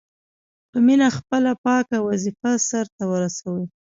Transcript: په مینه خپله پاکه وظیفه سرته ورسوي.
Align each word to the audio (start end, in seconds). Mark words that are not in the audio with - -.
په 0.69 0.77
مینه 0.85 1.07
خپله 1.17 1.51
پاکه 1.65 1.97
وظیفه 2.07 2.51
سرته 2.69 3.03
ورسوي. 3.11 3.65